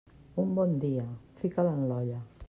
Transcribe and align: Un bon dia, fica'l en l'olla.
Un 0.43 0.55
bon 0.59 0.71
dia, 0.85 1.03
fica'l 1.43 1.69
en 1.73 1.85
l'olla. 1.91 2.23